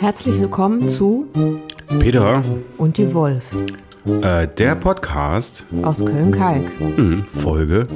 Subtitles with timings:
[0.00, 1.28] Herzlich willkommen zu
[2.00, 2.42] Peter,
[2.76, 3.52] Und die Wolf
[4.04, 6.64] äh, der Podcast, aus Köln-Kalk.
[6.80, 7.86] hm, Folge,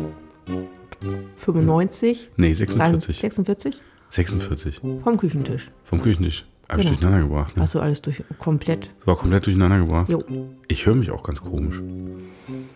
[1.36, 3.18] 95, nee, 46.
[3.18, 3.82] 46
[4.12, 5.66] 46 vom Küchentisch.
[5.84, 6.44] vom Küchentisch.
[6.68, 7.00] Habe ich Genau.
[7.00, 7.56] durcheinander gebracht.
[7.56, 7.62] Ne?
[7.62, 8.90] Hast du alles durch komplett.
[8.98, 10.08] Das war komplett durcheinander gebracht.
[10.10, 10.22] Jo,
[10.68, 11.80] Ich höre mich auch ganz komisch.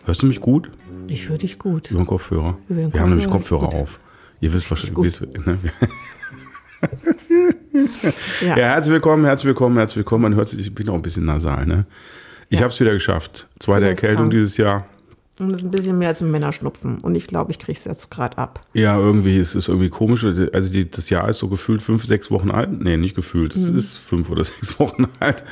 [0.05, 0.71] Hörst du mich gut?
[1.07, 1.89] ich höre dich gut.
[1.91, 2.57] Über den Kopfhörer?
[2.67, 3.99] Über den Wir haben nämlich Kopfhörer, auf.
[4.39, 5.21] Ihr wisst wahrscheinlich.
[5.45, 5.57] Ne?
[8.41, 10.23] Ja, Ja, herzlich willkommen, herzlich willkommen, herzlich willkommen.
[10.23, 11.85] Man hört sich, ich bin auch ein bisschen nasal, ne?
[12.49, 12.63] Ich Ja.
[12.63, 13.47] habe es wieder geschafft.
[13.59, 14.31] Zweite Erkältung krank.
[14.31, 14.87] dieses Jahr.
[15.39, 16.97] Und das ist ein bisschen mehr als ein Männerschnupfen.
[17.03, 18.61] Und ich glaube, ich kriege es jetzt gerade ab.
[18.73, 20.23] Ja, irgendwie, es ist irgendwie komisch.
[20.25, 22.69] Also die, das Jahr ist so gefühlt fünf, sechs Wochen alt.
[22.81, 23.55] Nee, nicht gefühlt.
[23.55, 23.77] Es Mhm.
[23.77, 25.43] ist fünf oder sechs Wochen alt.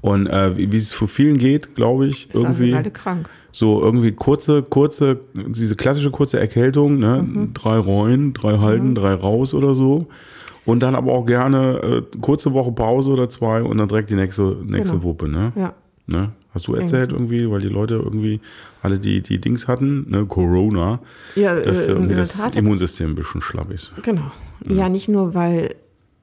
[0.00, 3.28] Und äh, wie, wie es für vielen geht, glaube ich, Ich sage, irgendwie alle krank.
[3.52, 7.22] so irgendwie kurze, kurze, diese klassische kurze Erkältung, ne?
[7.26, 7.54] Mhm.
[7.54, 10.06] Drei rein, drei halten, drei raus oder so.
[10.66, 14.14] Und dann aber auch gerne äh, kurze Woche Pause oder zwei und dann direkt die
[14.14, 15.02] nächste, nächste Genau.
[15.02, 15.52] Wuppe, ne?
[15.56, 15.72] Ja,
[16.06, 16.32] ne?
[16.52, 18.40] Hast du erzählt irgendwie, weil die Leute irgendwie
[18.82, 20.26] alle die, die Dings hatten, ne?
[20.26, 20.98] Corona,
[21.36, 22.56] ja dass äh, äh, irgendwie das Tat.
[22.56, 23.92] Immunsystem ein bisschen schlapp ist.
[24.02, 24.30] Genau.
[24.68, 25.74] Ja, nicht nur, weil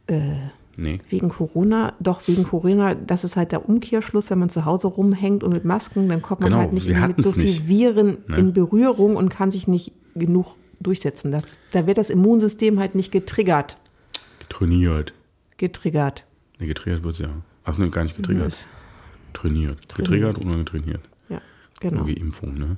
[0.08, 0.20] äh,
[0.80, 1.00] Nee.
[1.10, 5.44] wegen Corona, doch wegen Corona, das ist halt der Umkehrschluss, wenn man zu Hause rumhängt
[5.44, 8.18] und mit Masken, dann kommt man Genau, halt nicht mit so hatten's viel nicht, Viren
[8.28, 8.38] ne?
[8.38, 11.32] in Berührung und kann sich nicht genug durchsetzen.
[11.32, 13.78] Das, da wird das Immunsystem halt nicht getriggert.
[14.50, 15.14] Trainiert.
[15.58, 16.26] Getriggert.
[16.60, 17.30] Nee, getriggert wird ja.
[17.66, 18.46] Ach nee, gar nicht getriggert.
[18.48, 18.68] Das-
[19.34, 19.94] Trainiert.
[19.96, 21.02] Getriggert und dann getrainiert.
[21.30, 21.42] Ja,
[21.80, 21.98] genau.
[22.02, 22.78] Irgendwie Impfung, ne?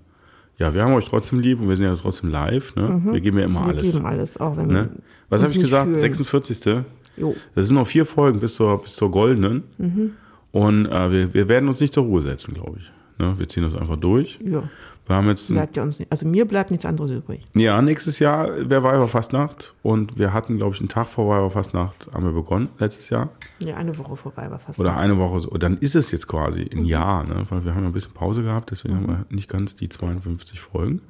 [0.58, 3.02] Ja, wir haben euch trotzdem lieb und wir sind ja trotzdem live, ne?
[3.12, 3.66] Wir geben ja immer Mhm.
[3.66, 3.92] Wir alles.
[3.94, 4.90] geben alles, auch wenn Ne?
[4.94, 5.88] wir Was habe ich gesagt?
[5.88, 6.00] fühlen.
[6.02, 6.84] 46.
[7.18, 7.36] Jo.
[7.56, 9.64] Das sind noch vier Folgen bis zur, bis zur goldenen.
[9.78, 10.12] Mhm.
[10.52, 12.92] Und äh, wir, wir werden uns nicht zur Ruhe setzen, glaube ich.
[13.20, 13.36] Ne?
[13.38, 14.40] Wir ziehen das einfach durch.
[14.44, 14.64] Ja,
[15.08, 16.12] Wir haben jetzt, bleibt ja uns nicht.
[16.12, 17.44] Also mir bleibt nichts anderes übrig.
[17.56, 19.74] ja, nächstes Jahr wäre Weiberfastnacht.
[19.84, 23.30] Und wir hatten, glaube ich, einen Tag vor Weiberfastnacht haben wir begonnen, letztes Jahr.
[23.60, 24.80] Ja, eine Woche vorbei war fast.
[24.80, 25.50] Oder eine Woche so.
[25.50, 26.80] Und dann ist es jetzt quasi Mhm.
[26.82, 27.44] ein Jahr, ne?
[27.50, 30.60] weil wir haben ja ein bisschen Pause gehabt, deswegen haben wir nicht ganz die 52
[30.60, 31.02] Folgen.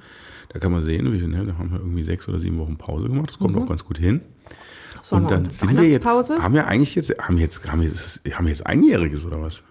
[0.49, 1.45] Da kann man sehen, wie viel, ne?
[1.45, 3.29] da haben wir irgendwie sechs oder sieben Wochen Pause gemacht.
[3.29, 4.21] Das kommt auch ganz gut hin.
[5.01, 8.21] Sommer- und dann und sind wir jetzt, haben wir eigentlich jetzt, haben jetzt, haben jetzt,
[8.33, 9.61] haben jetzt Einjähriges oder was?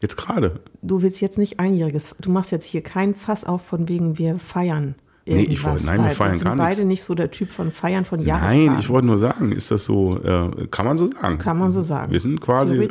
[0.00, 0.60] Jetzt gerade.
[0.82, 2.14] Du willst jetzt nicht einjähriges.
[2.20, 4.96] Du machst jetzt hier kein Fass auf von wegen wir feiern.
[5.26, 6.76] Nee, ich wollte- nein, wir feiern wir sind gar nichts.
[6.76, 8.66] beide nicht so der Typ von Feiern von Jahrestagen.
[8.66, 11.38] Nein, ich wollte nur sagen, ist das so, äh, kann man so sagen?
[11.38, 12.12] Kann man so sagen.
[12.12, 12.86] Wir sind quasi für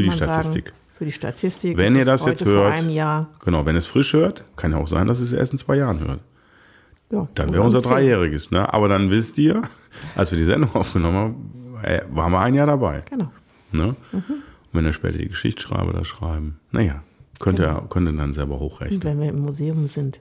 [0.00, 0.66] die Statistik.
[0.66, 1.76] Sagen, für die Statistik.
[1.76, 3.30] Wenn ihr das jetzt hört, Vor einem Jahr.
[3.44, 5.98] Genau, wenn es frisch hört, kann ja auch sein, dass es erst in zwei Jahren
[5.98, 6.20] hört.
[7.10, 7.80] Ja, Dann wäre unser.
[7.80, 8.72] Dreijähriges, ne?
[8.72, 9.62] Aber dann wisst ihr,
[10.14, 13.02] als wir die Sendung aufgenommen haben, äh, waren wir ein Jahr dabei.
[13.10, 13.30] Genau.
[13.72, 13.96] Ne?
[14.12, 14.24] Und
[14.72, 17.02] wenn ihr später die Geschichtsschreiber da schreiben, naja,
[17.38, 17.82] könnt ihr, Genau.
[17.82, 19.02] könnt ihr dann selber hochrechnen.
[19.02, 20.20] Wenn wir im Museum sind.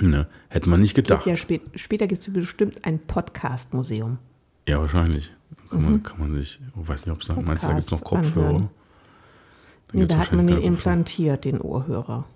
[0.00, 0.26] Ne?
[0.48, 1.24] Hätte man nicht gedacht.
[1.26, 4.18] ja Ja, spät, später gibt es bestimmt ein Podcast-Museum.
[4.68, 5.32] wahrscheinlich.
[5.70, 7.84] Kann, man, kann man sich, ich weiß nicht, ob es da, meinst du, da gibt
[7.84, 8.04] es noch Mhm.
[8.04, 8.46] Kopfhörer?
[8.48, 8.68] anhören.
[9.92, 12.26] Nee, da hat man den implantiert, den Ohrhörer.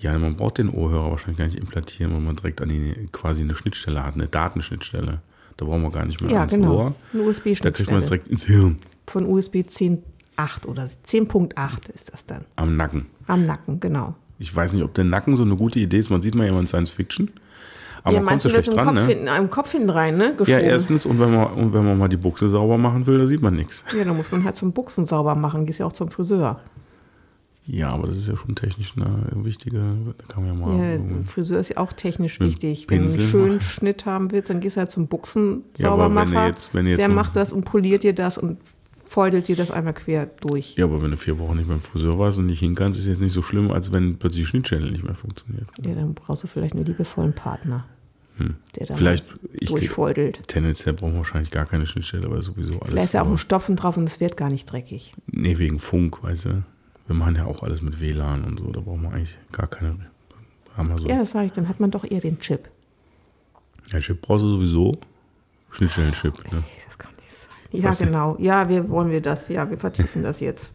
[0.00, 3.42] Ja, man braucht den Ohrhörer wahrscheinlich gar nicht implantieren, weil man direkt an die quasi
[3.42, 5.20] eine Schnittstelle hat, eine Datenschnittstelle.
[5.56, 6.74] Da brauchen wir gar nicht mehr Ja, ans genau.
[6.76, 6.84] Ohr.
[6.84, 8.00] Eine Da kriegt man es USB-Schnittstelle.
[8.00, 8.76] direkt ins Hirn,
[9.06, 9.66] Von USB
[10.38, 12.44] 10.8 oder 10.8 ist das dann.
[12.56, 13.06] am Nacken.
[13.26, 14.14] Am Nacken, genau.
[14.38, 16.10] Ich weiß nicht, ob der Nacken so eine gute Idee ist.
[16.10, 17.30] Man sieht mal ja immer in Science Fiction.
[18.04, 19.06] Aber ja, man kommt so schlecht dran, Kopf, ne?
[19.06, 20.26] hinten, im Kopf hinten rein, ne?
[20.26, 20.60] Ja, Geschoben.
[20.64, 23.42] erstens, und wenn, man, und wenn man mal die Buchse sauber machen will, da sieht
[23.42, 23.84] man nichts.
[23.96, 25.66] Ja, da muss man halt zum Buchsen sauber machen.
[25.66, 26.60] Gehst ja auch zum Friseur.
[27.66, 29.78] Ja, aber das ist ja schon technisch eine wichtige,
[30.16, 30.92] da kann man ja mal.
[30.94, 32.86] Ja, Friseur ist ja auch technisch wichtig.
[32.88, 33.60] Wenn du einen schönen machen.
[33.60, 36.54] Schnitt haben willst, dann gehst du halt zum Ja, aber Buchsen-Saubermacher.
[36.72, 38.58] wenn du jetzt- der macht das und poliert dir das und
[39.08, 40.76] feudelt dir das einmal quer durch.
[40.76, 43.06] ja, aber wenn du vier Wochen nicht beim Friseur warst und nicht hin kannst, ist
[43.06, 45.66] jetzt nicht so schlimm, als wenn plötzlich die Schnittstelle nicht mehr funktioniert.
[45.84, 47.86] Ja, dann brauchst du vielleicht einen liebevollen Partner,
[48.38, 48.98] der da Hm.
[48.98, 50.46] Vielleicht, ich durchfeudelt.
[50.46, 52.90] tendenziell brauchen wir wahrscheinlich gar keine Schnittstelle, weil sowieso alles.
[52.90, 55.14] Vielleicht ist ja auch ein Stopfen drauf und es wird gar nicht dreckig.
[55.26, 56.62] Nee, wegen Funk, weißt du.
[57.06, 59.96] Wir machen ja auch alles mit WLAN und so, da brauchen wir eigentlich gar keine.
[60.98, 61.08] So.
[61.08, 62.68] Ja, das sage ich, dann hat man doch eher den Chip.
[63.90, 64.98] Ja, Chip brauchst du sowieso.
[65.72, 66.52] Schnittstellen-Chip.
[66.52, 66.62] Ne?
[66.86, 67.17] Das sein.
[67.70, 68.36] Ja, Was genau.
[68.38, 69.48] Ja, wir wollen wir das.
[69.48, 70.72] Ja, wir vertiefen das jetzt.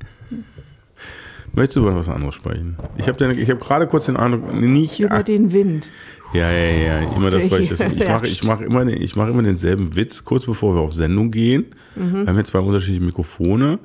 [1.55, 2.77] Möchtest du über was anderes sprechen?
[2.97, 4.99] Ich habe hab gerade kurz den Eindruck, nicht.
[4.99, 5.89] Über den Wind.
[6.33, 7.79] Ja, ja, ja, immer das, weil ich das.
[7.79, 10.93] Ich mache ich mach immer, den- ich mach immer denselben Witz, kurz bevor wir auf
[10.93, 11.67] Sendung gehen.
[11.95, 12.21] Mhm.
[12.21, 13.77] Wir haben jetzt zwei unterschiedliche Mikrofone.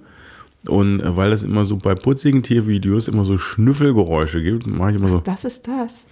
[0.66, 4.96] Und äh, weil es immer so bei putzigen Tiervideos immer so Schnüffelgeräusche gibt, mache ich
[4.98, 5.18] immer so.
[5.20, 6.06] Das ist das.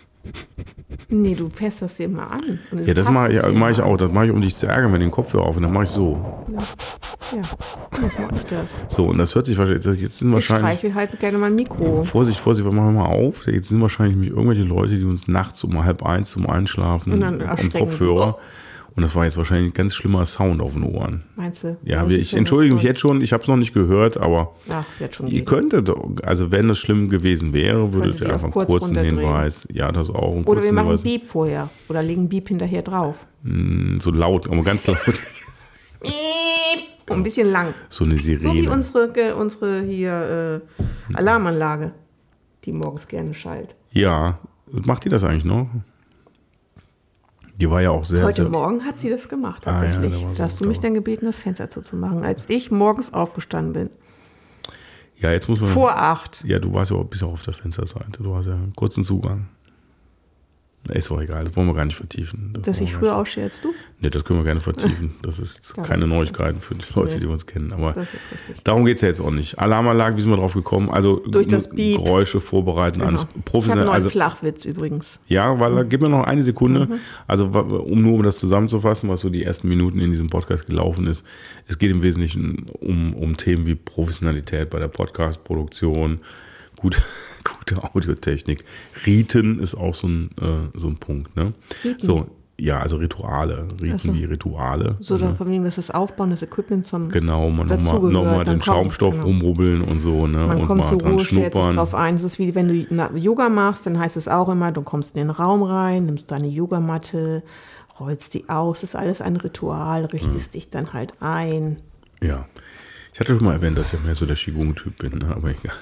[1.09, 2.59] Nee, du fährst das dir mal an.
[2.85, 3.97] Ja, das mache ich, mach ich auch.
[3.97, 5.57] Das mache ich, um dich zu ärgern mit den Kopfhörer auf.
[5.57, 6.15] Und dann mache ich so.
[6.49, 6.55] an.
[7.33, 7.43] Ja,
[8.03, 8.75] das das.
[8.89, 11.55] So, und das hört sich wahrscheinlich, jetzt sind Ich wahrscheinlich, streichel halt gerne mal ein
[11.55, 12.03] Mikro.
[12.03, 13.47] Vorsicht, Vorsicht, wir machen mal auf.
[13.47, 17.41] Jetzt sind wahrscheinlich irgendwelche Leute, die uns nachts um halb eins zum Einschlafen Und dann
[17.41, 18.35] am erschrecken sie.
[18.97, 21.23] Und das war jetzt wahrscheinlich ein ganz schlimmer Sound auf den Ohren.
[21.37, 21.77] Meinst du?
[21.85, 24.55] Ja, Oder wir, ich entschuldige mich jetzt schon, ich habe es noch nicht gehört, aber
[24.71, 25.45] Ach, wird schon ihr gehen.
[25.45, 28.97] könntet, doch- also wenn das schlimm gewesen wäre, würdet ihr einfach auch einen kurz kurzen.
[28.99, 31.69] Hinweis, ja, das auch, einen Oder wir machen Hinweis, Beep vorher.
[31.89, 33.27] Oder legen Beep hinterher drauf.
[33.43, 34.97] Mm, so laut, aber ganz laut,
[36.01, 36.13] Beep.
[37.09, 37.75] Ein bisschen lang.
[37.89, 38.71] so eine So wie Sirene.
[38.71, 40.63] unsere, unsere hier
[41.13, 41.93] äh, Alarmanlage,
[42.65, 43.75] die morgens gerne schallt.
[43.93, 44.39] Ja,
[44.73, 45.69] macht die das eigentlich noch?
[47.59, 50.25] Die war ja auch sehr, Heute sehr Morgen hat sie das gemacht, Ah, ja, tatsächlich.
[50.37, 50.83] da hast du mich da.
[50.83, 53.91] dann gebeten, das Fenster zuzumachen, als ich morgens aufgestanden bin.
[55.19, 56.45] ja, jetzt muss man, Vor acht.
[56.45, 59.49] ja, du warst ja auch, auch auf der Fensterseite, du hast ja einen kurzen Zugang.
[60.93, 62.51] Ist auch egal, das wollen wir gar nicht vertiefen.
[62.55, 63.75] Das Dass ich früher gar ausstehe als du?
[64.01, 65.15] Nee, das können wir gerne vertiefen.
[65.23, 66.07] Das ist keine.
[66.07, 67.73] Neuigkeiten für die Leute, die uns kennen.
[67.73, 68.63] Aber Das ist richtig.
[68.63, 69.59] Darum geht es ja jetzt auch nicht.
[69.59, 70.89] Alarmanlage, wie sind wir drauf gekommen?
[70.91, 71.97] Also Durch das Beep.
[71.99, 73.09] Geräusche vorbereiten, Genau.
[73.09, 73.79] alles Ich habe professionell.
[73.81, 75.21] einen neuen Also, Flachwitz übrigens.
[75.29, 76.87] ja, weil da gib mir noch eine Sekunde.
[76.87, 76.95] Mhm.
[77.27, 81.07] Also, um nur um das zusammenzufassen, was so die ersten Minuten in diesem Podcast gelaufen
[81.07, 81.27] ist.
[81.67, 86.21] Es geht im Wesentlichen um, um Themen wie Professionalität bei der Podcast-Produktion,
[86.77, 87.03] gute,
[87.45, 88.65] gute Audiotechnik.
[89.07, 91.37] Riten ist auch so ein, äh, so ein Punkt.
[91.37, 91.53] Ne?
[91.85, 91.99] Riten?
[91.99, 92.27] So,
[92.59, 93.69] ja, also Rituale.
[93.81, 94.15] Riten so.
[94.15, 94.97] wie Rituale.
[95.01, 97.11] So, da von wegen, dass das Aufbauen des Equipment zum.
[97.11, 99.27] Genau, man nochmal noch mal dann den Schaumstoff genau.
[99.27, 100.47] rumrubbeln und so, ne?
[100.47, 101.77] Man und kommt mal zur dran Ruhe, stellt sich schnuppern.
[101.77, 102.15] drauf ein.
[102.15, 105.19] Es ist wie wenn du Yoga machst, dann heißt es auch immer, du kommst in
[105.19, 107.43] den Raum rein, nimmst deine Yogamatte,
[108.01, 111.77] rollst die aus, ist alles ein Ritual, richtest dich dann halt ein.
[112.23, 112.47] Ja.
[113.17, 115.35] Ich hatte schon mal erwähnt, dass ich mehr so der Qigong-Typ bin, ne?
[115.35, 115.73] aber egal.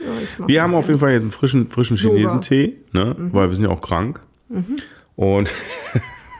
[0.00, 1.96] Ja, Wir haben auf jeden Fall jetzt einen frischen, frischen.
[1.96, 3.14] Chinesentee, ne?
[3.30, 4.20] weil wir sind ja auch krank.
[5.14, 5.54] Und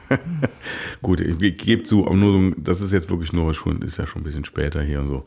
[1.01, 4.05] gut, ich, gebe zu, aber nur so, das ist jetzt wirklich nur schon, ist ja
[4.05, 5.23] schon ein bisschen später hier und so.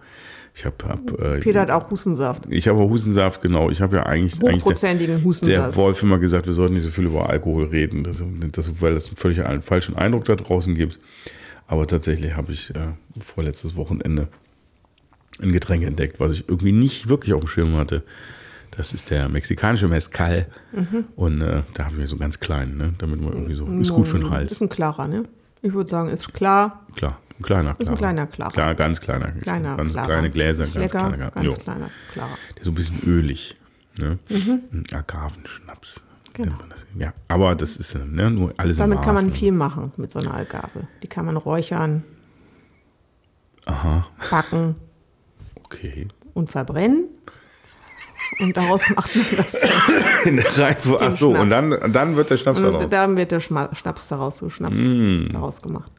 [0.55, 2.45] Ich habe hab, äh, Peter hat auch Hustensaft.
[2.51, 3.71] ich habe Hustensaft, genau.
[3.71, 5.77] Ich habe ja eigentlich, der, Hochprozentigen der Hustensaft.
[5.77, 8.23] Wolf immer gesagt, wir sollten nicht so viel über Alkohol reden, das,
[8.53, 10.99] das, weil das einen völlig einen falschen Eindruck da draußen gibt.
[11.69, 12.89] Aber tatsächlich habe ich äh,
[13.19, 14.29] vorletztes Wochenende
[15.41, 18.03] ein Getränk entdeckt, was ich irgendwie nicht wirklich auf dem Schirm hatte.
[18.77, 20.47] Das ist der mexikanische Mezcal.
[20.73, 21.05] Mhm.
[21.17, 22.93] Und äh, da habe ich mir so ganz klein, ne?
[22.99, 24.53] damit man irgendwie so, ist gut für den Hals.
[24.53, 25.25] Ist ein klarer, ne?
[25.63, 26.87] Ich würde sagen, ist klar.
[26.95, 27.81] Klar, ein kleiner, klarer.
[27.81, 28.53] Ist ein kleiner Klarer.
[28.53, 29.33] Klar, ganz kleiner.
[29.33, 30.07] Kleiner, ganz klarer.
[30.07, 31.31] kleine Gläser, ist ganz lecker, kleiner.
[31.31, 31.55] ganz jo.
[31.55, 32.39] kleiner, klarer.
[32.51, 33.57] Der ist so ein bisschen ölig.
[33.99, 34.19] Ne?
[34.29, 36.01] Ein Agavenschnaps.
[36.01, 36.07] Mhm.
[36.35, 36.57] Genau.
[36.99, 39.39] Ja, aber das ist äh, ne, nur alles Damit kann man Maßen.
[39.39, 40.87] viel machen mit so einer Algarve.
[41.03, 42.05] Die kann man räuchern,
[43.65, 44.77] Aha, backen
[45.67, 46.09] okay.
[46.35, 47.05] und verbrennen.
[48.41, 49.55] Und daraus macht man das.
[50.25, 51.05] In der Reihenfolge.
[51.07, 52.89] Ach so, und dann, dann wird der Schnaps Und daraus.
[52.91, 55.29] dann wird der Schma Schnaps daraus, so Schnaps Mm.
[55.33, 55.91] daraus gemacht.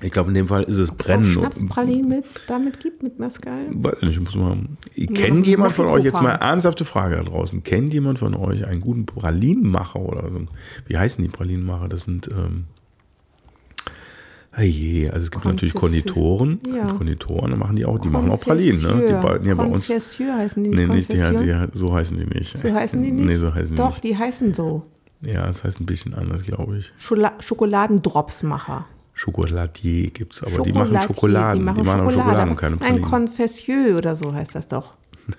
[0.00, 1.24] Ich glaube, in dem Fall ist es Auch Brennen.
[1.24, 3.66] Schnapspralinen mit, damit gibt, mit Mescal?
[3.70, 4.56] Weiß nicht, Ich muss mal.
[4.94, 8.64] Ja, Kennt jemand von euch, jetzt mal ernsthafte Frage da draußen, kennt jemand von euch
[8.64, 10.46] einen guten Pralinenmacher oder so?
[10.86, 11.88] Wie heißen die Pralinenmacher?
[11.88, 12.66] Das sind, ähm,
[14.52, 15.74] ah je, also es gibt natürlich.
[15.74, 16.60] Konditoren.
[16.74, 16.92] Ja.
[16.92, 19.06] Konditoren, machen die auch, die machen auch Pralinen, ne?
[19.08, 19.88] Die beiden hier bei uns.
[19.88, 22.58] Heißen die nicht Nee, nicht, die, die, so heißen die nicht.
[22.58, 23.26] So heißen die nicht?
[23.26, 24.04] Nee, so heißen die Doch, nicht.
[24.04, 24.82] die heißen so.
[25.20, 26.92] Ja, das heißt ein bisschen anders, glaube ich.
[26.98, 28.86] Schokoladendropsmacher.
[29.14, 31.58] Schokoladier gibt es, aber die machen Schokoladen.
[31.58, 33.02] Die machen, aber Schokoladen und keine Ein Pralinen.
[33.02, 34.94] Confessieux oder so heißt das doch.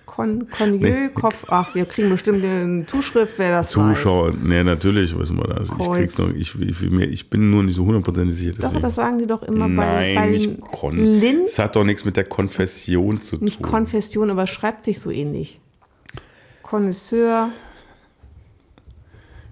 [0.05, 1.46] Con Conjeux, Kopf.
[1.50, 5.69] Ach, wir kriegen bestimmt eine Zuschrift, wer das Zuschauer, nee, natürlich wissen wir das.
[5.69, 8.51] Ich, krieg's noch, ich, ich, ich bin nur nicht so hundertprozentig sicher.
[8.51, 8.58] weiß.
[8.58, 8.81] Doch, Deswegen.
[8.81, 10.96] das sagen die doch immer bei, Nein, bei nicht den Kon.
[11.19, 11.46] Lind.
[11.46, 13.46] Es hat doch nichts mit der Konfession zu tun.
[13.46, 15.60] Nicht Konfession, aber schreibt sich so ähnlich.
[16.62, 17.50] Connoisseur,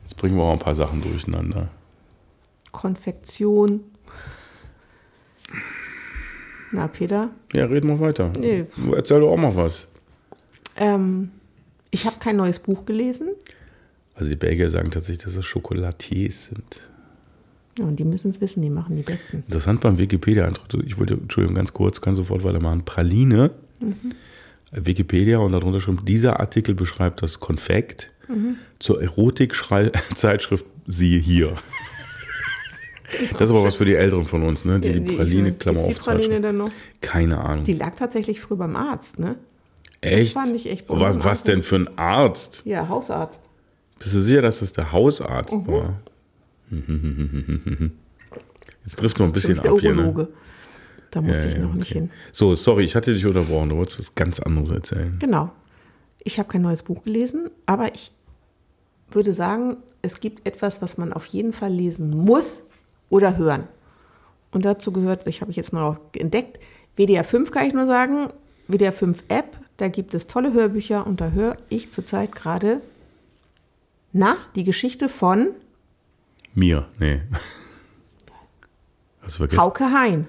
[0.03, 1.69] Jetzt bringen wir auch ein paar Sachen durcheinander.
[2.71, 3.81] Konfektion.
[6.71, 7.29] Na, Peter?
[7.53, 8.31] Ja, reden wir weiter.
[8.37, 8.65] Nee.
[8.95, 9.87] Erzähl doch auch mal was.
[10.77, 11.31] Ähm,
[11.91, 13.29] ich habe kein neues Buch gelesen.
[14.15, 16.81] Also die Belgier sagen tatsächlich, dass es Chocolatiers sind.
[17.77, 19.43] Ja, und die müssen es wissen, die machen die Besten.
[19.47, 22.83] Interessant beim Wikipedia-Eintrag, ich wollte, Entschuldigung, ganz kurz, kann sofort weitermachen.
[22.85, 23.51] Praline,
[24.71, 28.11] Wikipedia und darunter schreibt, dieser Artikel beschreibt das Konfekt
[28.79, 31.55] zur Erotik-Zeitschrift siehe hier.
[33.31, 34.81] Das ist aber was für die Älteren von uns, ne?
[34.81, 36.69] Die, die Praline, Klammer auf, die Praline denn noch?
[36.99, 37.63] Keine Ahnung.
[37.63, 39.37] Die lag tatsächlich früher beim Arzt, ne?
[40.01, 40.33] Echt?
[40.33, 42.61] fand ich echt was, beim was denn für ein Arzt?
[42.65, 43.41] Ja, Hausarzt.
[43.99, 45.67] Bist du sicher, dass das der Hausarzt Mhm.
[45.67, 45.93] war?
[48.85, 50.27] Jetzt trifft noch ein bisschen ab hier, ne?
[51.11, 51.99] Da musste Ja, ich noch nicht okay.
[51.99, 52.11] hin.
[52.31, 53.69] So, sorry, ich hatte dich unterbrochen.
[53.69, 55.15] Du wolltest was ganz anderes erzählen.
[55.19, 55.51] Genau.
[56.23, 58.11] Ich habe kein neues Buch gelesen, aber ich
[59.11, 62.63] würde sagen, es gibt etwas, was man auf jeden Fall lesen muss
[63.09, 63.63] oder hören.
[64.51, 66.59] Und dazu gehört, ich habe ich jetzt noch entdeckt,
[66.97, 68.27] WDR 5 kann ich nur sagen,
[68.67, 72.81] WDR 5 App, da gibt es tolle Hörbücher und da höre ich zurzeit gerade,
[74.11, 75.49] na, die Geschichte von
[76.53, 77.21] Mir, nee.
[79.21, 79.61] Hast du vergessen?
[79.61, 80.25] Hauke Hein.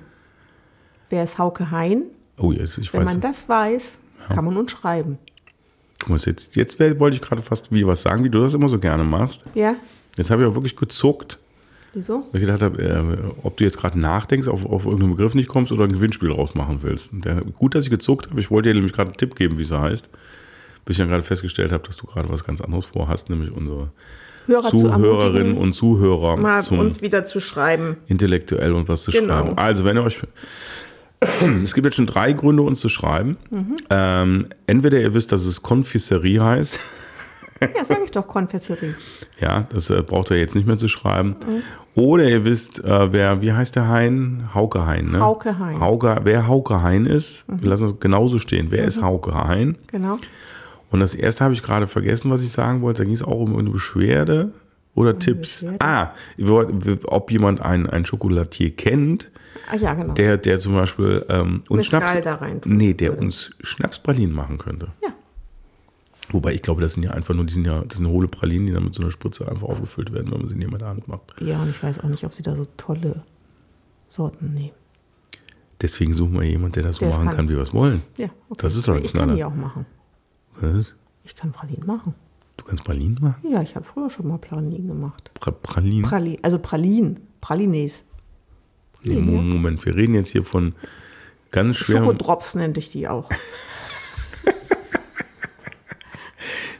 [1.10, 2.04] Wer ist Hauke Hein?
[2.36, 3.24] Oh, jetzt, ich Wenn weiß man nicht.
[3.24, 3.92] das weiß,
[4.28, 5.18] kann man uns schreiben.
[6.00, 8.68] Guck mal, jetzt, jetzt wollte ich gerade fast wie was sagen, wie du das immer
[8.68, 9.42] so gerne machst.
[9.54, 9.76] Ja?
[10.16, 11.38] Jetzt habe ich auch wirklich gezuckt,
[11.98, 12.24] Wieso?
[12.30, 15.48] weil ich gedacht habe, äh, ob du jetzt gerade nachdenkst, auf, auf irgendeinen Begriff nicht
[15.48, 17.12] kommst oder ein Gewinnspiel rausmachen willst.
[17.12, 18.38] Und der, gut, dass ich gezuckt habe.
[18.40, 20.08] Ich wollte dir nämlich gerade einen Tipp geben, wie es heißt.
[20.84, 23.90] Bis ich dann gerade festgestellt habe, dass du gerade was ganz anderes vorhast, nämlich unsere
[24.46, 27.96] Hörer zu Zuhörerinnen ermutigen, und Zuhörer mal uns wieder zu schreiben.
[28.06, 29.42] intellektuell und was zu Genau.
[29.42, 29.58] schreiben.
[29.58, 30.20] Also, wenn ihr euch.
[31.64, 33.36] Es gibt jetzt schon drei Gründe, uns zu schreiben.
[33.50, 33.76] Mhm.
[33.90, 36.78] Ähm, entweder ihr wisst, dass es Konfiserie heißt.
[37.60, 38.94] Ja, sag ich doch, Konfessorie.
[39.40, 41.36] Ja, das äh, braucht ihr jetzt nicht mehr zu schreiben.
[41.46, 41.62] Mhm.
[41.94, 44.48] Oder ihr wisst, äh, wer, wie heißt der Hein?
[44.52, 45.20] Hauke Hein, ne?
[45.20, 45.76] Hauke Hein.
[45.76, 45.80] Mhm.
[45.80, 48.66] Hauke, wer Hauke Hein ist, wir lassen es genauso stehen.
[48.70, 49.76] Wer ist Hauke Hein?
[49.88, 50.16] Genau.
[50.90, 53.02] Und das erste habe ich gerade vergessen, was ich sagen wollte.
[53.02, 54.52] Da ging es auch um eine Beschwerde
[54.94, 55.60] oder Tipps.
[55.60, 55.84] Beschwerde?
[55.84, 56.12] Ah,
[57.06, 59.30] ob jemand einen, einen Schokolatier kennt,
[59.70, 60.14] Ah ja, genau.
[60.14, 62.14] der, der zum Beispiel ähm, uns Schnaps,
[62.64, 64.88] nee, der uns Schnapspralinen machen könnte.
[65.02, 65.10] ja.
[66.30, 68.66] Wobei ich glaube, das sind ja einfach nur, die sind ja, das sind hohle Pralinen,
[68.66, 70.88] die dann mit so einer Spritze einfach aufgefüllt werden, wenn man sie nicht in der
[70.88, 71.22] Hand macht.
[71.40, 73.22] ja, und ich weiß auch nicht, ob sie da so tolle
[74.08, 74.72] Sorten nehmen.
[75.80, 77.36] Deswegen suchen wir jemanden, der das so Der machen kann.
[77.36, 78.02] kann, wie wir es wollen.
[78.16, 78.58] Ja, okay.
[78.62, 79.36] Das ist doch ein Ich kann Knaller.
[79.36, 79.86] die auch machen.
[80.60, 80.94] Was?
[81.24, 82.14] Ich kann Pralinen machen.
[82.56, 83.48] Du kannst Pralinen machen?
[83.48, 85.30] Ja, ich habe früher schon mal Pralinen gemacht.
[85.38, 86.02] Pra Pralinen?
[86.02, 87.20] Prali also Pralinen.
[87.40, 88.02] Pralines.
[89.04, 90.74] nee, Mo- Moment, wir reden jetzt hier von
[91.52, 92.02] ganz schweren.
[92.04, 93.30] Schokodrops nenne ich die auch.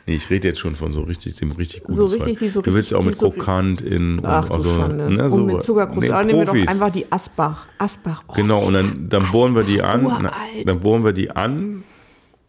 [0.08, 2.62] Nee, ich rede jetzt schon von so richtig, dem richtig guten So richtig, die so
[2.62, 5.10] Du willst richtig- ja auch mit so- krokant in Ach du also, Schande.
[5.12, 6.02] ne, so, und mit Zuckerguss.
[6.02, 7.66] nee, Ah, nehmen wir doch einfach die Asbach.
[7.76, 8.24] Asbach.
[8.26, 10.02] Oh, Genau, und dann, dann bohren wir die an.
[10.22, 10.32] Na,
[10.64, 11.84] dann bohren wir die an.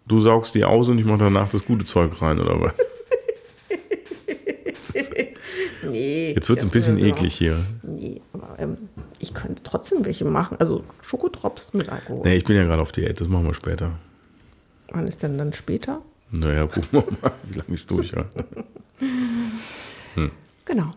[0.08, 2.72] Du saugst die aus und ich mache danach das gute Zeug rein, oder was?
[5.90, 6.34] nee.
[6.34, 7.08] Jetzt wird es ein bisschen ja.
[7.08, 7.58] eklig hier.
[7.84, 8.78] Nee, aber ähm,
[9.20, 10.58] ich könnte trotzdem welche machen.
[10.60, 12.22] Also Schokodrops mit Alkohol.
[12.24, 13.92] Nee, ich bin ja gerade auf Diät, das machen wir später.
[14.92, 16.02] Wann ist denn dann später?
[16.32, 18.26] Naja, gucken wir mal, wie lange ist durch, ja.
[20.66, 20.94] Genau.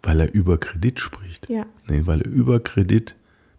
[0.02, 1.48] Weil er über Kredit spricht.
[1.48, 1.64] Ja.
[1.88, 3.14] Nee, weil er über Kredit,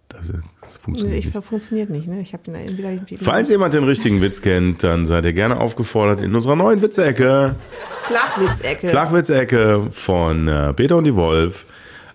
[0.09, 0.31] das,
[0.61, 1.43] das funktioniert ich, nicht.
[1.43, 2.21] funktioniert nicht, ne?
[2.21, 3.17] Ich habe den entweder irgendwie.
[3.17, 7.55] Falls jemand den richtigen Witz kennt, dann seid ihr gerne aufgefordert in unserer neuen Witzecke,
[8.03, 8.89] Flachwitzecke.
[8.89, 11.65] Flachwitzecke von äh, Peter und die Wolf,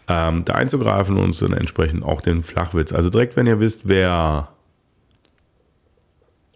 [0.09, 2.93] ähm, da einzugreifen und uns dann entsprechend auch den Flachwitz.
[2.93, 4.49] Also direkt, wenn ihr wisst, wer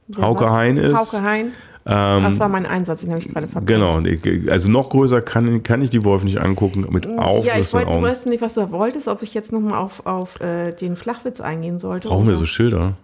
[0.09, 0.53] Wer Hauke was?
[0.53, 0.97] Hein ist.
[0.97, 1.53] Hauke Hein.
[1.85, 3.67] Ähm, das war mein Einsatz, den habe ich gerade verpasst.
[3.67, 4.01] Genau,
[4.51, 8.01] also noch größer kann, kann ich die Wolf nicht angucken mit Ja, ich aufgerissenen wollte,
[8.01, 11.41] du weißt nicht, was du wolltest, ob ich jetzt nochmal auf, auf äh, den Flachwitz
[11.41, 12.09] eingehen sollte.
[12.09, 12.95] Brauchen wir oder- so Schilder?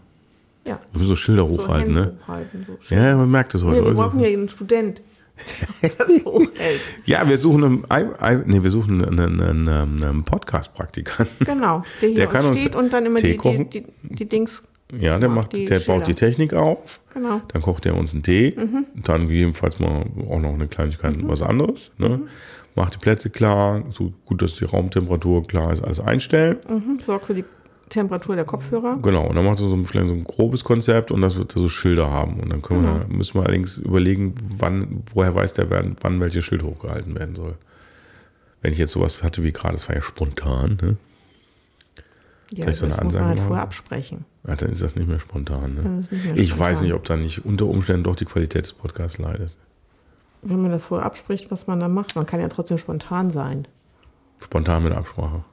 [0.66, 2.12] Ja, Wir müssen so Schilder so hochhalten, ne?
[2.26, 2.66] hochhalten.
[2.88, 3.76] So Ja, man merkt das heute.
[3.76, 5.00] nee, wir Also- brauchen ja einen Student,
[5.82, 6.80] der das hochhält.
[7.06, 9.68] Ja, wir suchen einen, ein- ein- nee, wir suchen einen, einen,
[10.04, 11.46] einen, Podcast-Praktikanten.
[11.46, 14.62] Genau, der hier Der kann uns steht und dann immer die, die, die, die Dings.
[14.92, 17.00] Ja, der Macht macht, die der baut die Technik auf.
[17.12, 17.40] Genau.
[17.48, 18.54] Dann kocht er uns einen Tee.
[18.56, 18.86] Mhm.
[18.94, 21.92] Dann gegebenenfalls mal auch noch eine Kleinigkeit, was anderes.
[21.98, 22.08] Ne?
[22.08, 22.28] Mhm.
[22.74, 26.58] Macht die Plätze klar, so gut, dass die Raumtemperatur klar ist, alles einstellen.
[26.68, 26.98] Mhm.
[27.00, 27.44] Sorgt für die
[27.88, 28.98] Temperatur der Kopfhörer.
[29.02, 31.54] Genau, und dann macht er so ein, vielleicht so ein grobes Konzept und das wird
[31.56, 32.38] er so Schilder haben.
[32.40, 33.00] Und dann können Genau.
[33.08, 37.34] wir, müssen wir allerdings überlegen, wann, woher weiß der, wann, wann welches Schild hochgehalten werden
[37.34, 37.54] soll.
[38.60, 40.96] Wenn ich jetzt sowas hatte wie gerade, das war ja spontan, ne?
[42.52, 43.62] Ja, Vielleicht so eine das muss man halt Ansage vorher machen.
[43.68, 44.24] absprechen.
[44.46, 45.76] Ja, dann ist das nicht mehr spontan.
[45.76, 45.98] Dann Ne?
[46.00, 46.66] ist nicht mehr Ich spontan.
[46.66, 49.50] weiß nicht, ob dann nicht unter Umständen doch die Qualität des Podcasts leidet.
[50.42, 53.66] Wenn man das vorher abspricht, was man da macht, man kann ja trotzdem spontan sein.
[54.40, 55.44] Spontan mit Absprache.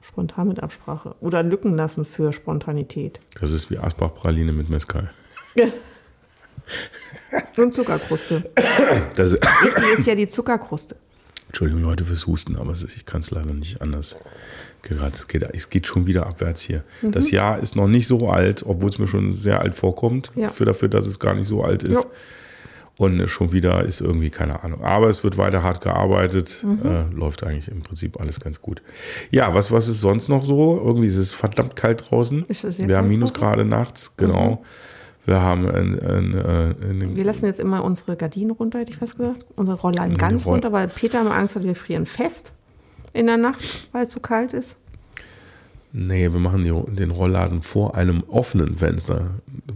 [0.00, 1.14] Spontan mit Absprache.
[1.20, 3.20] Oder Lücken lassen für Spontanität.
[3.38, 5.10] Das ist wie Asbach-Praline mit Mezcal.
[7.58, 8.50] Und Zuckerkruste.
[9.14, 10.96] Das, Wichtig ist ja die Zuckerkruste.
[11.48, 14.16] Entschuldigung, Leute, fürs Husten, aber ich kann es leider nicht anders.
[14.82, 16.82] Gerade, es, geht, es geht schon wieder abwärts hier.
[17.02, 17.12] Mhm.
[17.12, 20.48] Das Jahr ist noch nicht so alt, obwohl es mir schon sehr alt vorkommt, Ja.
[20.48, 22.02] für dafür, dass es gar nicht so alt ist.
[22.04, 22.10] Ja.
[22.96, 24.84] Und schon wieder ist irgendwie keine Ahnung.
[24.84, 26.58] Aber es wird weiter hart gearbeitet.
[26.62, 26.80] Mhm.
[26.84, 28.82] Äh, läuft eigentlich im Prinzip alles ganz gut.
[29.30, 30.78] Ja, was, was ist sonst noch so?
[30.84, 32.44] Irgendwie ist es verdammt kalt draußen.
[32.48, 34.62] Wir haben Minusgrade nachts, genau.
[35.24, 38.98] Wir haben ein, ein, äh, ein, Wir lassen jetzt immer unsere Gardinen runter, hätte ich
[38.98, 39.46] fast gesagt.
[39.56, 42.52] Unsere Rollladen ganz Roll- runter, weil Peter immer Angst hat, wir frieren fest
[43.12, 44.76] in der Nacht, weil es zu kalt ist.
[45.92, 49.30] Nee, wir machen die, den Rollladen vor einem offenen Fenster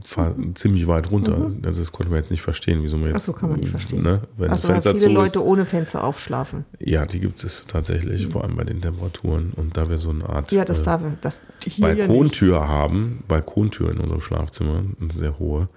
[0.05, 1.51] fahr- ziemlich weit runter.
[1.61, 3.15] Das, das konnten wir jetzt nicht verstehen, wieso wir jetzt.
[3.15, 3.17] Mhm.
[3.17, 4.03] Ach so, kann man nicht verstehen.
[4.05, 5.45] Ne, wenn also das weil Fenster viele zu Leute ist.
[5.45, 6.67] ohne Fenster aufschlafen.
[6.79, 9.53] Ja, die gibt es tatsächlich, vor allem bei den Temperaturen.
[9.57, 12.07] Und da wir so eine Art Ja, das äh, darf das hier ja.
[12.07, 15.69] Balkontür haben, Balkontür in unserem Schlafzimmer, eine sehr hohe,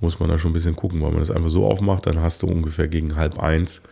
[0.00, 2.42] muss man da schon ein bisschen gucken, weil man das einfach so aufmacht, dann hast
[2.42, 3.82] du ungefähr gegen halb eins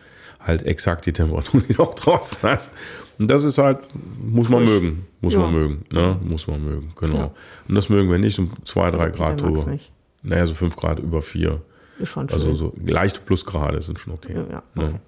[0.45, 2.71] halt exakt die Temperatur, die du auch draußen hast.
[3.17, 3.79] Und das ist halt,
[4.23, 4.81] muss man Frisch.
[4.81, 5.39] mögen, muss Ja.
[5.39, 6.17] man mögen, ne?
[6.23, 7.15] muss man mögen, genau.
[7.17, 7.31] Ja.
[7.67, 9.69] Und das mögen wir nicht, um zwei, drei Also Grad drüber.
[9.71, 9.91] nicht.
[10.21, 11.61] Naja, so fünf Grad über vier.
[11.99, 12.37] Ist schon schön.
[12.37, 14.33] Also so leichte Plusgrade sind schon okay.
[14.35, 14.99] ja, ja, Ne?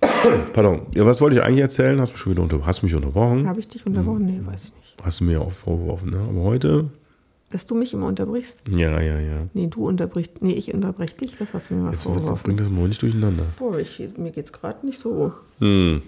[0.00, 0.38] okay.
[0.52, 0.82] Pardon.
[0.94, 2.00] Ja, was wollte ich eigentlich erzählen?
[2.00, 3.48] Hast, mich schon wieder unter, hast mich unterbrochen?
[3.48, 4.26] Habe ich dich unterbrochen?
[4.26, 4.96] Nee, weiß ich nicht.
[5.02, 6.18] Hast du mir auch vorgeworfen, ne?
[6.28, 6.90] Aber heute?
[7.54, 8.58] Dass du mich immer unterbrichst?
[8.68, 9.46] Ja, ja, ja.
[9.52, 10.42] Nee, du unterbrichst.
[10.42, 12.42] Nee, ich unterbrech dich, das hast du mir mal Jetzt, jetzt vorgeworfen.
[12.42, 13.44] bringt das mal nicht durcheinander.
[13.56, 15.32] Boah, ich, mir geht's gerade nicht so.
[15.60, 16.02] Hm.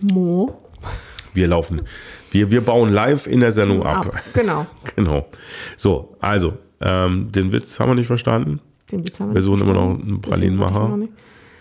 [0.00, 0.56] Mo.
[1.34, 1.82] Wir laufen.
[2.30, 4.06] Wir, wir bauen live in der Sendung ab.
[4.06, 4.22] Ab.
[4.32, 4.66] Genau.
[4.96, 5.26] Genau.
[5.76, 8.60] So, also, ähm, den Witz haben wir nicht verstanden.
[8.90, 10.10] Den Witz haben wir Wir suchen nicht immer noch verstanden.
[10.12, 10.96] einen Pralinenmacher.
[10.96, 11.12] nicht.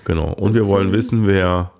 [0.05, 0.31] Genau.
[0.35, 1.73] Und wir wollen wissen, wer.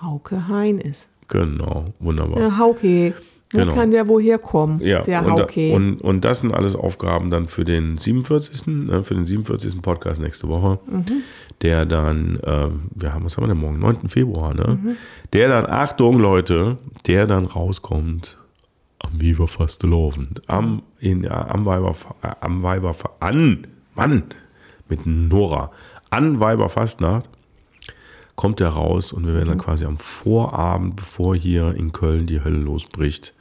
[0.00, 1.08] Hauke Hein ist.
[1.26, 2.38] Genau, wunderbar.
[2.38, 3.12] Der Hauke.
[3.52, 3.74] Wo Genau.
[3.74, 4.78] kann der woher kommen?
[4.80, 5.72] Ja, der und, Hauke.
[5.72, 8.66] und, und das sind alles Aufgaben dann für den 47.
[8.68, 9.82] Ne, für den 47.
[9.82, 10.78] Podcast nächste Woche.
[10.88, 11.04] Mhm.
[11.62, 13.80] Der dann, ähm, wir haben, was haben wir denn morgen?
[13.80, 14.08] 9.
[14.08, 14.78] Februar, ne?
[14.80, 14.96] Mhm.
[15.32, 16.76] Der dann, Achtung Leute,
[17.08, 18.38] der dann rauskommt
[19.00, 20.42] am Viva Fastelovend.
[20.48, 24.24] Am, in, ja, am Weiber, äh, am Weiber, an, Mann,
[24.88, 25.72] mit Nora.
[26.10, 27.28] An Weiberfastnacht
[28.36, 29.62] kommt der raus und wir werden dann Mhm.
[29.62, 33.34] quasi am Vorabend, bevor hier in Köln die Hölle losbricht,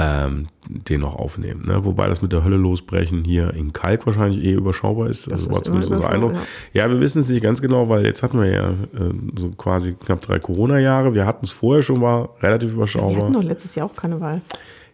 [0.00, 1.66] ähm, den noch aufnehmen.
[1.66, 1.84] Ne?
[1.84, 5.26] Wobei das mit der Hölle losbrechen hier in Kalk wahrscheinlich eh überschaubar ist.
[5.26, 6.30] Das also war zumindest unser Eindruck.
[6.30, 6.88] überschaubar, Ja.
[6.90, 10.20] wir wissen es nicht ganz genau, weil jetzt hatten wir ja äh, so quasi knapp
[10.22, 11.14] drei Corona-Jahre.
[11.14, 13.24] Wir hatten es vorher schon mal relativ wir überschaubar.
[13.24, 14.40] hatten doch letztes Jahr auch Karneval.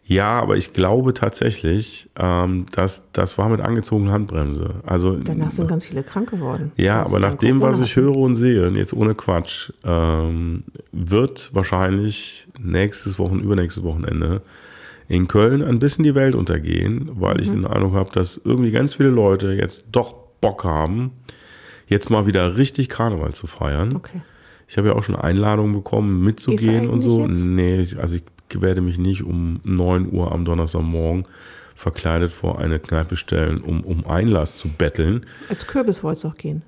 [0.06, 4.74] Ja, aber ich glaube tatsächlich, ähm, dass das war mit angezogener Handbremse.
[4.84, 6.72] Also Danach sind ganz viele krank geworden.
[6.76, 10.62] ja, aber nach dem, was ich höre und sehe, und jetzt ohne Quatsch, ähm,
[10.92, 14.42] wird wahrscheinlich nächstes Wochen, übernächstes Wochenende
[15.08, 17.40] in Köln ein bisschen die Welt untergehen, weil Mhm.
[17.42, 21.12] ich den Eindruck habe, dass irgendwie ganz viele Leute jetzt doch Bock haben,
[21.86, 23.96] jetzt mal wieder richtig Karneval zu feiern.
[23.96, 24.22] Okay.
[24.66, 27.20] Ich habe ja auch schon Einladungen bekommen, mitzugehen und so.
[27.26, 27.44] jetzt?
[27.44, 28.22] Nee, also ich
[28.60, 31.26] werde mich nicht um 9 Uhr am Donnerstagmorgen
[31.74, 35.26] verkleidet vor eine Kneipe stellen, um, um Einlass zu betteln.
[35.48, 36.62] Als Kürbis wolltest du auch gehen.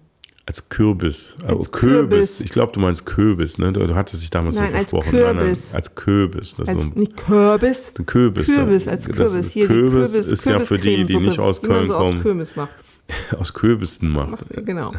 [0.46, 1.36] Als Kürbis.
[1.42, 2.08] Also Als Kürbis.
[2.08, 2.40] Kürbis.
[2.40, 3.72] Ich glaube, du meinst Kürbis, ne?
[3.72, 5.10] Du, du hattest dich damals Nein, so als versprochen.
[5.10, 5.74] Kürbis.
[5.74, 6.54] als Kürbis.
[6.54, 7.92] Das Als, so ein nicht Kürbis.
[7.98, 8.46] ein Kürbis.
[8.46, 9.50] Kürbis, als Kürbis.
[9.50, 12.10] Hier, die Kürbis Kürbis, ist ja für die, die nicht aus man Köln so aus
[12.10, 12.76] kommen, Kürbis macht.
[13.38, 14.44] aus Kürbisten macht.
[14.64, 14.92] Genau.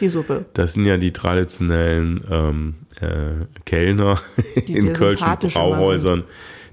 [0.00, 0.44] Die Suppe.
[0.54, 4.20] Das sind ja die traditionellen ähm, äh, Kellner
[4.66, 6.24] Die in kölschen Brauhäusern,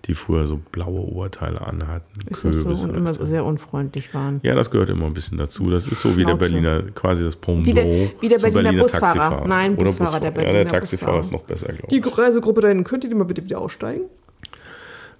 [0.05, 2.19] die früher so blaue Oberteile anhatten.
[2.29, 2.63] Ist das so?
[2.63, 3.17] Kürbis Und immer das.
[3.17, 4.39] so sehr unfreundlich waren.
[4.43, 5.69] Ja, das gehört immer ein bisschen dazu.
[5.69, 6.35] Das ist so wie der.
[6.35, 7.85] Berliner, quasi das Pendant Wie der-
[8.19, 9.03] wie der zum Berliner Busfahrer.
[9.05, 9.47] Taxifahrer.
[9.47, 11.19] Nein, Oder Busfahrer, der Ja, der Berliner Taxifahrer Busfahrer.
[11.19, 12.01] ist noch besser, glaube ich.
[12.01, 14.05] Die Reisegruppe dahin, könnt ihr die mal bitte wieder aussteigen?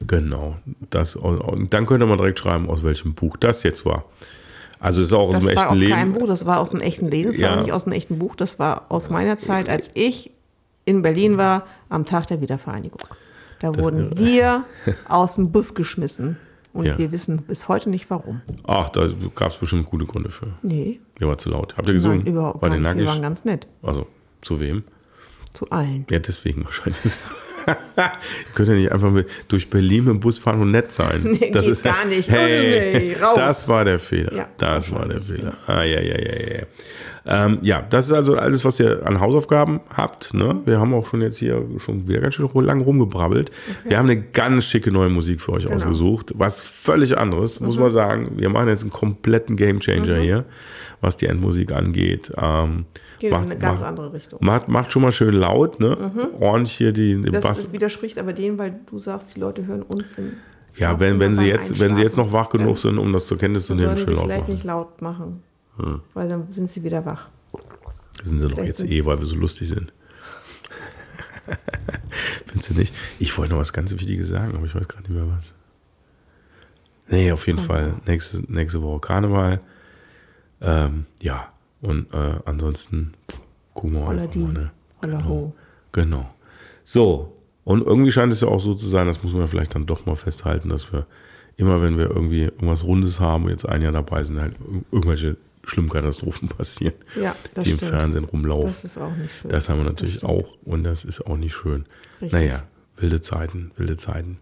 [0.08, 0.56] Genau.
[0.90, 4.06] Das, und dann könnt ihr mal direkt schreiben, aus welchem Buch das jetzt war.
[4.80, 5.94] Also es ist auch aus Das dem war echten aus Leben.
[5.94, 7.30] keinem Buch, das war aus einem echten Leben.
[7.30, 7.52] Das Ja.
[7.52, 10.32] war nicht aus einem echten Buch, das war aus meiner Zeit, als ich
[10.86, 13.00] in Berlin war, am Tag der Wiedervereinigung.
[13.62, 14.66] Da wurden wir
[15.08, 16.38] aus dem Bus geschmissen.
[16.74, 16.98] Und Ja.
[16.98, 18.42] wir wissen bis heute nicht warum.
[18.66, 20.48] Ach, da gab es bestimmt gute Gründe für.
[20.62, 21.76] Nee, Mir war zu laut.
[21.78, 22.20] Habt ihr gesungen?
[22.20, 22.98] nein, überhaupt war nicht.
[22.98, 23.68] Wir waren ganz nett.
[23.84, 24.08] Also,
[24.42, 24.84] zu wem?
[25.54, 26.06] Zu allen.
[26.10, 27.02] Ja, deswegen wahrscheinlich.
[27.68, 29.12] Ihr könnt ja nicht einfach
[29.48, 31.22] durch Berlin mit dem Bus fahren und nett sein.
[31.42, 32.30] Nee, das geht ist gar nicht.
[32.30, 33.36] Hey, Nee, raus.
[33.36, 34.34] das war der Fehler.
[34.34, 35.54] Ja, das war der Fehler.
[35.68, 36.64] Ah, ja, ja, ja, ja.
[37.24, 40.34] Ähm, ja, das ist also alles, was ihr an Hausaufgaben habt.
[40.34, 40.60] Ne?
[40.66, 43.52] Wir haben auch schon jetzt hier schon wieder ganz schön lang rumgebrabbelt.
[43.84, 45.76] Wir haben eine ganz schicke neue Musik für euch Genau.
[45.76, 46.32] ausgesucht.
[46.36, 48.32] Was völlig anderes, muss man sagen.
[48.38, 50.46] Wir machen jetzt einen kompletten Gamechanger hier,
[51.00, 52.32] was die Endmusik angeht.
[52.42, 52.86] Ähm,
[53.22, 54.40] Geht macht, in eine ganz macht, andere Richtung.
[54.42, 55.96] macht, macht schon mal schön laut, ne?
[56.40, 57.60] Ordentlich hier die, den Das Bass.
[57.60, 60.34] ist, widerspricht aber denen, weil du sagst, die Leute hören uns im
[60.76, 63.38] Ja, wenn, wenn, sie jetzt, wenn sie jetzt noch wach genug sind, um das zur
[63.38, 64.54] Kenntnis zu nehmen, schön sie laut vielleicht machen.
[64.54, 65.44] nicht laut machen,
[66.16, 67.30] weil dann sind sie wieder wach.
[68.18, 69.94] Das sind sie doch jetzt eh, weil wir so lustig sind.
[72.48, 72.96] Findest du nicht?
[73.20, 75.54] Ich wollte noch was ganz Wichtiges sagen, aber ich weiß gerade nicht mehr was.
[77.08, 77.94] Nee, auf jeden Fall.
[78.08, 79.60] Nächste, nächste Woche Karneval.
[80.62, 81.51] Ähm, ja,
[81.82, 83.42] und äh, ansonsten pff,
[83.74, 84.54] gucken wir Holla einfach die, mal.
[84.54, 84.72] Ne?
[85.02, 85.54] holla ho.
[85.92, 86.30] Genau.
[86.84, 89.86] So, und irgendwie scheint es ja auch so zu sein, das muss man vielleicht dann
[89.86, 91.06] doch mal festhalten, dass wir
[91.58, 95.38] immer, wenn wir irgendwie irgendwas Rundes haben, jetzt ein Jahr dabei sind, halt ir- irgendwelche
[95.64, 97.92] schlimmen Katastrophen passieren, Ja, das die im stimmt.
[97.92, 98.70] Fernsehen rumlaufen.
[98.72, 99.52] Das ist auch nicht schön.
[99.52, 101.86] Das haben wir natürlich auch und das ist auch nicht schön.
[102.22, 102.32] Richtig.
[102.32, 102.64] Naja,
[102.98, 104.38] wilde Zeiten, wilde Zeiten.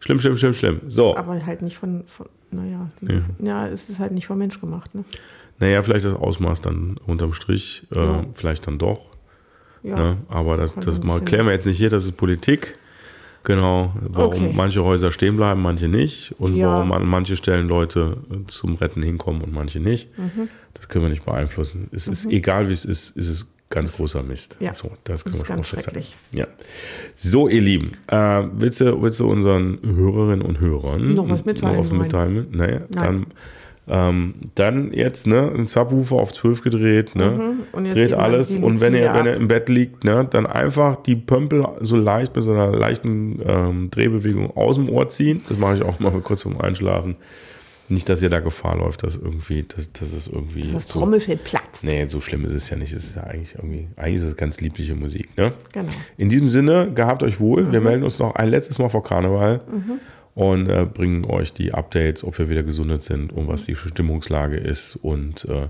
[0.00, 0.80] Schlimm, schlimm, schlimm, schlimm.
[0.86, 3.66] So, Aber halt nicht von, von naja, sie, ja.
[3.68, 5.04] es ist halt nicht vom Mensch gemacht, ne?
[5.62, 8.24] Naja, vielleicht das Ausmaß dann unterm Strich, äh, Ja.
[8.34, 9.00] vielleicht dann doch.
[9.84, 9.96] Ja.
[9.96, 10.16] Ne?
[10.28, 12.76] Aber das, das mal klären wir jetzt nicht hier, das ist Politik.
[13.44, 14.52] Genau, warum Okay.
[14.54, 16.32] manche Häuser stehen bleiben, manche nicht.
[16.38, 16.68] Und Ja.
[16.68, 20.16] warum an manche Stellen Leute zum Retten hinkommen und manche nicht.
[20.18, 20.48] Mhm.
[20.74, 21.88] Das können wir nicht beeinflussen.
[21.92, 24.56] Es ist egal, wie es ist, ist es ganz großer Mist.
[24.60, 24.72] Ja.
[24.72, 26.04] So, das können Das wir schon mal festhalten.
[26.34, 26.46] Ja.
[27.16, 31.76] So, ihr Lieben, äh, willst, du, willst du unseren Hörerinnen und Hörern Noch was mitteilen
[31.76, 32.46] Noch was mitteilen?
[32.52, 32.88] Naja, Nein.
[32.90, 33.26] dann,
[33.88, 37.56] ähm, dann jetzt ne, ein Subwoofer auf 12 gedreht, ne?
[37.74, 37.90] Mhm.
[37.90, 39.36] Dreht alles und wenn hier wenn ab.
[39.36, 43.90] im Bett liegt, ne, dann einfach die Pömpel so leicht mit so einer leichten ähm,
[43.90, 45.42] Drehbewegung aus dem Ohr ziehen.
[45.48, 47.16] Das mache ich auch mal kurz vorm Einschlafen.
[47.88, 50.72] Nicht, dass ihr da Gefahr läuft, dass irgendwie, dass, dass es irgendwie.
[50.72, 51.82] Das so, Trommelfell platzt.
[51.84, 52.92] Nee, so schlimm ist es ja nicht.
[52.92, 55.52] Es ist ja eigentlich irgendwie, eigentlich ist es ganz liebliche Musik, ne?
[55.72, 55.90] Genau.
[56.16, 57.64] In diesem Sinne, gehabt euch wohl.
[57.64, 57.72] Mhm.
[57.72, 59.60] Wir melden uns noch ein letztes Mal vor Karneval
[60.34, 64.56] und äh, bringen euch die Updates, ob wir wieder gesundet sind und was die Stimmungslage
[64.56, 65.68] ist und äh,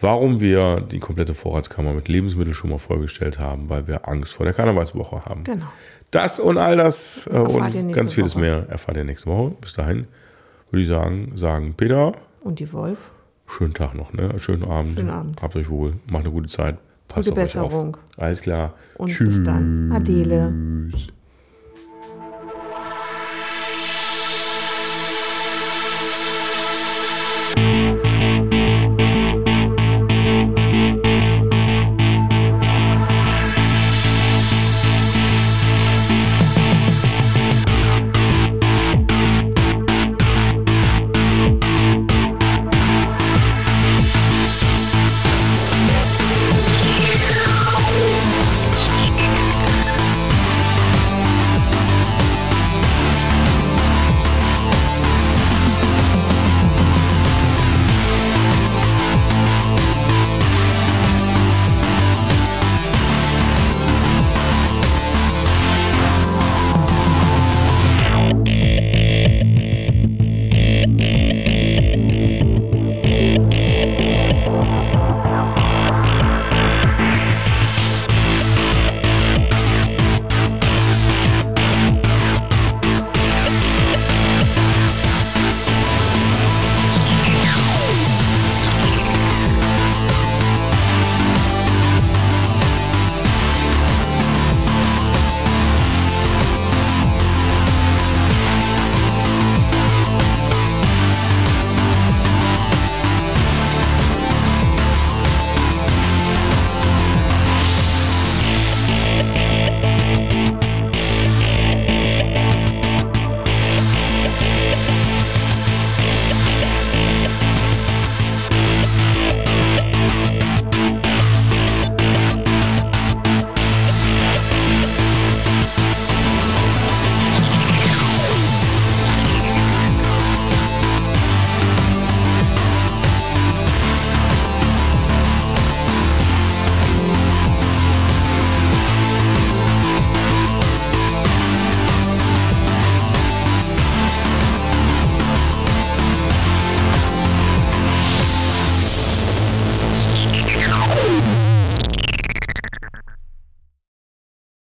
[0.00, 4.44] warum wir die komplette Vorratskammer mit Lebensmitteln schon mal vorgestellt haben, weil wir Angst vor
[4.44, 5.44] der Karnevalswoche haben.
[5.44, 5.66] Genau.
[6.10, 8.40] Das und all das äh, und ganz vieles Woche.
[8.42, 9.54] mehr erfahrt ihr nächste Woche.
[9.60, 10.06] Bis dahin
[10.70, 12.98] würde ich sagen, sagen Peter, Und die Wolf?
[13.46, 14.38] schönen Tag noch, ne?
[14.38, 14.94] schönen Abend.
[14.98, 15.40] Schönen Abend.
[15.42, 16.76] Habt euch wohl, macht eine gute Zeit.
[17.08, 17.68] Passt Gute auf euch auf.
[17.68, 17.96] Besserung.
[18.16, 18.74] Alles klar.
[18.96, 19.92] Und bis dann.
[19.92, 20.52] Adele.
[20.90, 21.15] Tschüss.